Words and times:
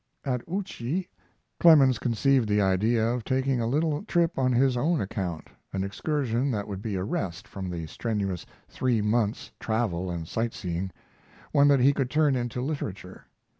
At 0.25 0.41
Ouchy 0.51 1.09
Clemens 1.59 1.99
conceived 1.99 2.49
the 2.49 2.59
idea 2.59 3.05
of 3.07 3.23
taking 3.23 3.61
a 3.61 3.67
little 3.67 4.01
trip 4.05 4.39
on 4.39 4.51
his 4.51 4.75
own 4.75 4.99
account, 4.99 5.49
an 5.73 5.83
excursion 5.83 6.49
that 6.49 6.67
would 6.67 6.81
be 6.81 6.95
a 6.95 7.03
rest 7.03 7.45
after 7.45 7.69
the 7.69 7.85
strenuous 7.85 8.43
three 8.67 9.03
months' 9.03 9.51
travel 9.59 10.09
and 10.09 10.27
sightseeing 10.27 10.89
one 11.51 11.67
that 11.67 11.81
he 11.81 11.93
could 11.93 12.09
turn 12.09 12.35
into 12.35 12.61
literature. 12.63 13.25